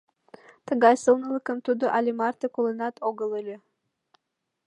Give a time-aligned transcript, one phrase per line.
[0.67, 3.57] Тыгай сылнылыкым тудо але марте колынат огыл ыле!